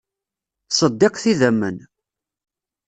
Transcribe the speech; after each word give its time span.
Ttṣeddiqet 0.67 1.25
idammen. 1.31 1.77